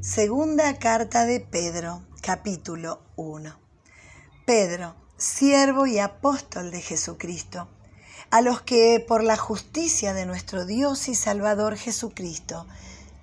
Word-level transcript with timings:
Segunda 0.00 0.78
carta 0.78 1.26
de 1.26 1.40
Pedro, 1.40 2.04
capítulo 2.22 3.02
1. 3.16 3.52
Pedro, 4.46 4.94
siervo 5.16 5.88
y 5.88 5.98
apóstol 5.98 6.70
de 6.70 6.80
Jesucristo, 6.80 7.66
a 8.30 8.40
los 8.40 8.62
que 8.62 9.04
por 9.06 9.24
la 9.24 9.36
justicia 9.36 10.14
de 10.14 10.24
nuestro 10.24 10.66
Dios 10.66 11.08
y 11.08 11.16
Salvador 11.16 11.76
Jesucristo 11.76 12.64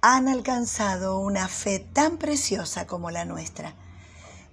han 0.02 0.28
alcanzado 0.28 1.18
una 1.20 1.48
fe 1.48 1.80
tan 1.80 2.18
preciosa 2.18 2.86
como 2.86 3.10
la 3.10 3.24
nuestra. 3.24 3.74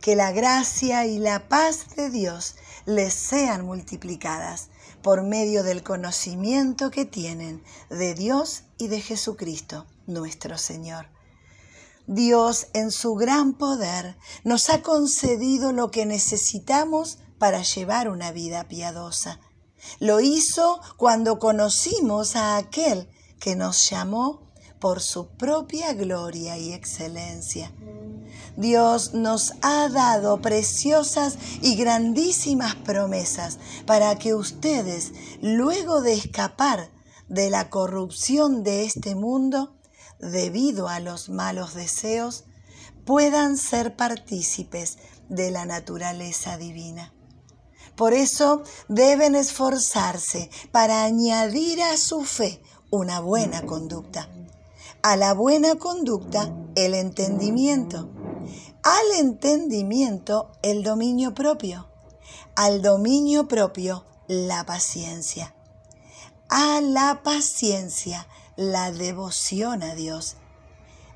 Que 0.00 0.14
la 0.14 0.30
gracia 0.30 1.06
y 1.06 1.18
la 1.18 1.48
paz 1.48 1.96
de 1.96 2.08
Dios 2.08 2.54
les 2.86 3.14
sean 3.14 3.66
multiplicadas 3.66 4.68
por 5.02 5.24
medio 5.24 5.64
del 5.64 5.82
conocimiento 5.82 6.92
que 6.92 7.04
tienen 7.04 7.64
de 7.90 8.14
Dios 8.14 8.62
y 8.78 8.86
de 8.86 9.00
Jesucristo, 9.00 9.86
nuestro 10.06 10.56
Señor. 10.56 11.11
Dios 12.14 12.66
en 12.74 12.90
su 12.90 13.14
gran 13.14 13.54
poder 13.54 14.18
nos 14.44 14.68
ha 14.68 14.82
concedido 14.82 15.72
lo 15.72 15.90
que 15.90 16.04
necesitamos 16.04 17.18
para 17.38 17.62
llevar 17.62 18.10
una 18.10 18.32
vida 18.32 18.68
piadosa. 18.68 19.40
Lo 19.98 20.20
hizo 20.20 20.80
cuando 20.98 21.38
conocimos 21.38 22.36
a 22.36 22.58
aquel 22.58 23.08
que 23.40 23.56
nos 23.56 23.88
llamó 23.88 24.52
por 24.78 25.00
su 25.00 25.28
propia 25.28 25.94
gloria 25.94 26.58
y 26.58 26.74
excelencia. 26.74 27.72
Dios 28.58 29.14
nos 29.14 29.54
ha 29.62 29.88
dado 29.88 30.42
preciosas 30.42 31.38
y 31.62 31.76
grandísimas 31.76 32.74
promesas 32.74 33.58
para 33.86 34.18
que 34.18 34.34
ustedes, 34.34 35.12
luego 35.40 36.02
de 36.02 36.12
escapar 36.12 36.90
de 37.28 37.48
la 37.48 37.70
corrupción 37.70 38.62
de 38.62 38.84
este 38.84 39.14
mundo, 39.14 39.78
debido 40.22 40.88
a 40.88 41.00
los 41.00 41.28
malos 41.28 41.74
deseos, 41.74 42.44
puedan 43.04 43.58
ser 43.58 43.96
partícipes 43.96 44.96
de 45.28 45.50
la 45.50 45.66
naturaleza 45.66 46.56
divina. 46.56 47.12
Por 47.96 48.14
eso 48.14 48.62
deben 48.88 49.34
esforzarse 49.34 50.50
para 50.70 51.04
añadir 51.04 51.82
a 51.82 51.96
su 51.96 52.24
fe 52.24 52.62
una 52.90 53.20
buena 53.20 53.62
conducta. 53.66 54.28
A 55.02 55.16
la 55.16 55.34
buena 55.34 55.74
conducta 55.74 56.54
el 56.76 56.94
entendimiento, 56.94 58.08
al 58.82 59.20
entendimiento 59.20 60.52
el 60.62 60.84
dominio 60.84 61.34
propio, 61.34 61.88
al 62.54 62.82
dominio 62.82 63.48
propio 63.48 64.04
la 64.28 64.64
paciencia, 64.64 65.54
a 66.48 66.80
la 66.80 67.22
paciencia 67.24 68.28
la 68.56 68.92
devoción 68.92 69.82
a 69.82 69.94
Dios, 69.94 70.36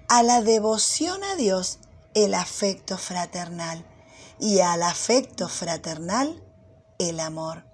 a 0.08 0.22
la 0.22 0.42
devoción 0.42 1.22
a 1.24 1.36
Dios 1.36 1.78
el 2.14 2.34
afecto 2.34 2.96
fraternal 2.96 3.84
y 4.40 4.60
al 4.60 4.82
afecto 4.82 5.48
fraternal 5.48 6.42
el 6.98 7.20
amor. 7.20 7.64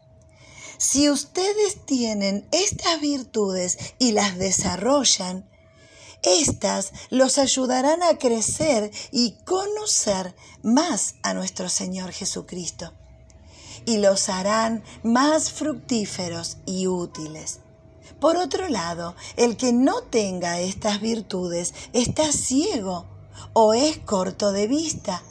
Si 0.78 1.08
ustedes 1.08 1.86
tienen 1.86 2.48
estas 2.50 3.00
virtudes 3.00 3.78
y 3.98 4.12
las 4.12 4.36
desarrollan, 4.36 5.48
estas 6.22 6.92
los 7.10 7.38
ayudarán 7.38 8.02
a 8.02 8.18
crecer 8.18 8.90
y 9.10 9.32
conocer 9.44 10.34
más 10.62 11.14
a 11.22 11.34
nuestro 11.34 11.68
Señor 11.68 12.12
Jesucristo 12.12 12.92
y 13.84 13.98
los 13.98 14.28
harán 14.28 14.84
más 15.02 15.50
fructíferos 15.50 16.58
y 16.66 16.86
útiles. 16.86 17.60
Por 18.20 18.36
otro 18.36 18.68
lado, 18.68 19.14
el 19.36 19.56
que 19.56 19.72
no 19.72 20.02
tenga 20.02 20.60
estas 20.60 21.00
virtudes 21.00 21.74
está 21.92 22.30
ciego 22.32 23.06
o 23.52 23.74
es 23.74 23.98
corto 23.98 24.52
de 24.52 24.66
vista 24.66 25.22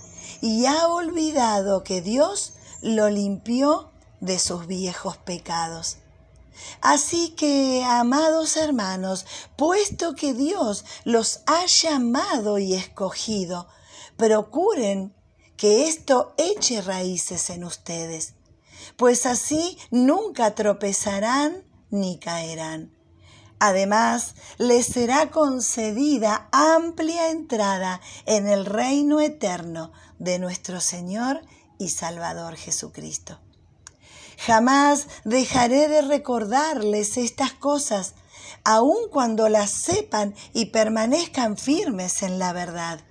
y 0.42 0.66
ha 0.66 0.88
olvidado 0.88 1.84
que 1.84 2.02
Dios 2.02 2.54
lo 2.82 3.10
limpió 3.10 3.92
de 4.20 4.40
sus 4.40 4.68
viejos 4.68 5.18
pecados. 5.18 5.98
Así 6.82 7.30
que, 7.30 7.84
amados 7.84 8.58
hermanos, 8.58 9.26
puesto 9.56 10.16
que 10.16 10.34
Dios 10.34 10.86
los 11.04 11.42
ha 11.46 11.66
llamado 11.66 12.58
y 12.58 12.74
escogido, 12.74 13.68
procuren 14.18 15.16
que 15.58 15.88
esto 15.88 16.34
eche 16.38 16.82
raíces 16.82 17.50
en 17.50 17.64
ustedes, 17.64 18.34
pues 18.98 19.26
así 19.26 19.78
nunca 19.92 20.56
tropezarán 20.56 21.64
ni 21.92 22.18
caerán. 22.18 22.92
Además, 23.60 24.34
les 24.58 24.88
será 24.88 25.30
concedida 25.30 26.50
amplia 26.52 27.30
entrada 27.30 28.02
en 28.26 28.48
el 28.48 28.66
reino 28.66 29.22
eterno 29.22 29.92
de 30.18 30.40
nuestro 30.40 30.82
Señor 30.82 31.42
y 31.78 31.90
Salvador 31.90 32.56
Jesucristo. 32.56 33.40
Jamás 34.38 35.06
dejaré 35.26 35.88
de 35.88 36.02
recordarles 36.02 37.18
estas 37.18 37.54
cosas, 37.54 38.16
aun 38.64 38.98
cuando 39.12 39.48
las 39.50 39.70
sepan 39.70 40.34
y 40.54 40.68
permanezcan 40.68 41.56
firmes 41.56 42.24
en 42.24 42.40
la 42.40 42.54
verdad. 42.54 43.02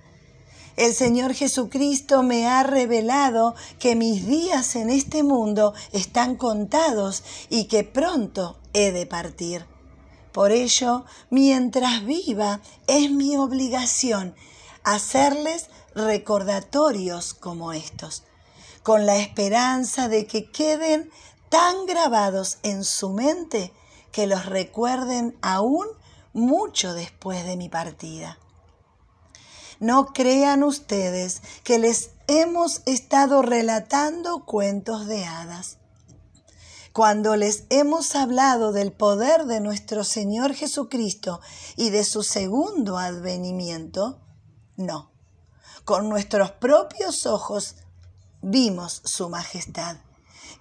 El 0.75 0.93
Señor 0.93 1.33
Jesucristo 1.33 2.23
me 2.23 2.47
ha 2.47 2.63
revelado 2.63 3.55
que 3.79 3.95
mis 3.95 4.25
días 4.25 4.75
en 4.75 4.89
este 4.89 5.23
mundo 5.23 5.73
están 5.93 6.35
contados 6.35 7.23
y 7.49 7.65
que 7.65 7.85
pronto 7.85 8.60
he 8.73 8.91
de 8.91 9.05
partir. 9.05 9.65
Por 10.31 10.51
ello, 10.51 11.05
mientras 11.29 12.05
viva, 12.05 12.61
es 12.87 13.11
mi 13.11 13.35
obligación 13.37 14.35
hacerles 14.83 15.67
recordatorios 15.93 17.33
como 17.33 17.73
estos 17.73 18.23
con 18.83 19.05
la 19.05 19.17
esperanza 19.17 20.07
de 20.07 20.25
que 20.25 20.49
queden 20.49 21.09
tan 21.49 21.85
grabados 21.85 22.57
en 22.63 22.83
su 22.83 23.09
mente 23.09 23.73
que 24.11 24.27
los 24.27 24.45
recuerden 24.45 25.37
aún 25.41 25.87
mucho 26.33 26.93
después 26.93 27.45
de 27.45 27.57
mi 27.57 27.69
partida. 27.69 28.37
No 29.79 30.07
crean 30.07 30.63
ustedes 30.63 31.41
que 31.63 31.79
les 31.79 32.11
hemos 32.27 32.81
estado 32.85 33.41
relatando 33.41 34.45
cuentos 34.45 35.07
de 35.07 35.25
hadas. 35.25 35.77
Cuando 36.93 37.37
les 37.37 37.63
hemos 37.69 38.15
hablado 38.15 38.73
del 38.73 38.91
poder 38.91 39.45
de 39.45 39.61
nuestro 39.61 40.03
Señor 40.03 40.53
Jesucristo 40.53 41.39
y 41.77 41.89
de 41.89 42.03
su 42.03 42.21
segundo 42.21 42.97
advenimiento, 42.97 44.19
no. 44.75 45.11
Con 45.85 46.09
nuestros 46.09 46.51
propios 46.51 47.25
ojos 47.25 47.75
vimos 48.41 49.01
su 49.05 49.29
majestad. 49.29 49.97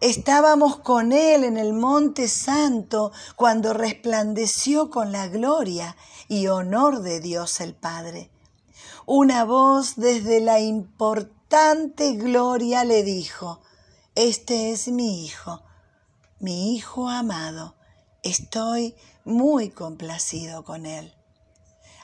Estábamos 0.01 0.77
con 0.79 1.13
Él 1.13 1.43
en 1.43 1.57
el 1.59 1.73
monte 1.73 2.29
santo 2.29 3.11
cuando 3.35 3.73
resplandeció 3.73 4.89
con 4.89 5.11
la 5.11 5.27
gloria 5.27 5.97
y 6.29 6.47
honor 6.47 7.03
de 7.03 7.19
Dios 7.19 7.61
el 7.61 7.75
Padre. 7.75 8.31
Una 9.05 9.45
voz 9.45 9.97
desde 9.97 10.41
la 10.41 10.61
importante 10.61 12.13
gloria 12.13 12.85
le 12.85 13.03
dijo, 13.03 13.61
Este 14.15 14.71
es 14.71 14.87
mi 14.89 15.25
Hijo, 15.25 15.65
mi 16.41 16.75
Hijo 16.75 17.11
amado, 17.11 17.75
estoy 18.23 18.95
muy 19.25 19.69
complacido 19.69 20.65
con 20.65 20.87
Él. 20.87 21.15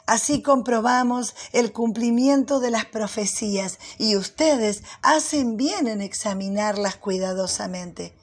Así 0.06 0.42
comprobamos 0.42 1.34
el 1.52 1.72
cumplimiento 1.72 2.60
de 2.60 2.70
las 2.70 2.84
profecías 2.84 3.78
y 3.98 4.14
ustedes 4.14 4.82
hacen 5.00 5.56
bien 5.56 5.88
en 5.88 6.02
examinarlas 6.02 6.96
cuidadosamente. 6.96 8.14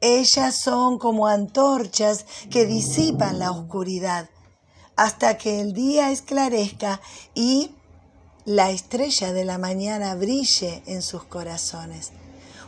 Ellas 0.00 0.56
son 0.56 0.98
como 0.98 1.28
antorchas 1.28 2.26
que 2.50 2.66
disipan 2.66 3.38
la 3.38 3.52
oscuridad 3.52 4.28
hasta 4.96 5.38
que 5.38 5.60
el 5.60 5.72
día 5.72 6.10
esclarezca 6.10 7.00
y 7.32 7.70
la 8.44 8.70
estrella 8.70 9.32
de 9.32 9.44
la 9.44 9.58
mañana 9.58 10.16
brille 10.16 10.82
en 10.86 11.00
sus 11.00 11.22
corazones. 11.22 12.10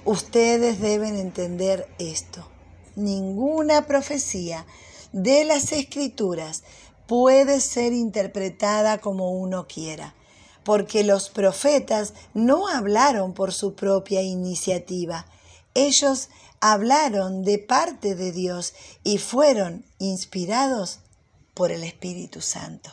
Ustedes 0.04 0.80
deben 0.80 1.16
entender 1.16 1.92
esto. 1.98 2.55
Ninguna 2.96 3.86
profecía 3.86 4.66
de 5.12 5.44
las 5.44 5.70
escrituras 5.72 6.62
puede 7.06 7.60
ser 7.60 7.92
interpretada 7.92 8.98
como 8.98 9.32
uno 9.32 9.66
quiera, 9.68 10.14
porque 10.64 11.04
los 11.04 11.28
profetas 11.28 12.14
no 12.34 12.68
hablaron 12.68 13.34
por 13.34 13.52
su 13.52 13.74
propia 13.74 14.22
iniciativa, 14.22 15.26
ellos 15.74 16.30
hablaron 16.60 17.44
de 17.44 17.58
parte 17.58 18.14
de 18.14 18.32
Dios 18.32 18.74
y 19.04 19.18
fueron 19.18 19.84
inspirados 19.98 21.00
por 21.54 21.70
el 21.70 21.84
Espíritu 21.84 22.40
Santo. 22.40 22.90